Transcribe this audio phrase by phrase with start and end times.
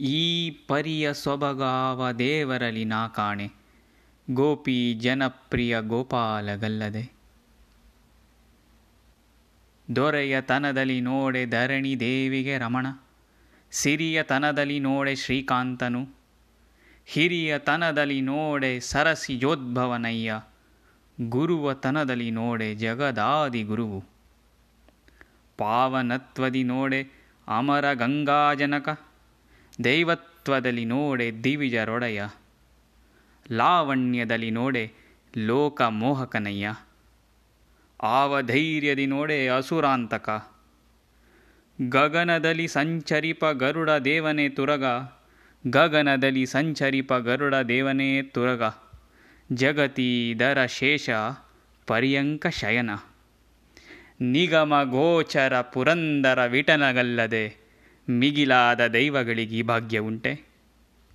[0.00, 3.50] ಈ ಪರಿಯ ಸೊಬಗಾವ ದೇವರಲಿ ನಾ ಕಾಣೆ.
[4.30, 7.12] ಗೋಪಿ ಜನಪ್ರಿಯ ಗೋಪಾಲಗಲ್ಲದೆ.
[9.96, 12.86] ದೊರೆಯ ತನದಲ್ಲಿ ನೋಡೆ ಧರಣಿ ದೇವಿಗೆ ರಮಣ.
[13.70, 16.08] ಸಿರಿಯ ತನದಲ್ಲಿ ನೋಡೆ ಶ್ರೀಕಾಂತನು.
[17.06, 20.40] ಹಿರಿಯ ತನದಲ್ಲಿ ನೋಡೆ ಸರಸಿ ಯೋದ್ಭವನಯ್ಯ.
[21.20, 24.04] ಗುರುವ ತನದಲ್ಲಿ ನೋಡೆ ಜಗದಾದಿ ಗುರುವು.
[25.58, 27.06] ಪಾವನತ್ವದಿ ನೋಡೆ
[27.48, 29.07] ಅಮರ ಗಂಗಾಜನಕ.
[29.84, 32.20] ದೈವತ್ವದಲ್ಲಿ ನೋಡೆ ದಿವಿಜರೊಡೆಯ,
[33.52, 34.84] ಲಾವಣ್ಯದಲ್ಲಿ ನೋಡೆ
[35.36, 36.68] ಲೋಕ ಮೋಹಕನಯ್ಯ
[38.00, 40.28] ಆವ ಧೈರ್ಯದಿ ನೋಡೆ ಅಸುರಾಂತಕ,
[41.78, 44.84] ಗಗನದಲ್ಲಿ ಸಂಚರಿಪ ಗರುಡ ದೇವನೇ ತುರಗ,
[45.64, 48.62] ಗಗನದಲ್ಲಿ ಸಂಚರಿಪ ಗರುಡ ದೇವನೇ ತುರಗ,
[49.52, 51.10] ಜಗತೀದರ ಶೇಷ
[51.86, 52.90] ಪರ್ಯಂಕ ಶಯನ,
[54.20, 57.44] ನಿಗಮ ಗೋಚರ ಪುರಂದರ ವಿಟನಗಲ್ಲದೆ
[58.10, 60.32] ಮಿಗಿಲಾದ ದೈವಗಳಿಗೆ ಭಾಗ್ಯ ಉಂಟೆ.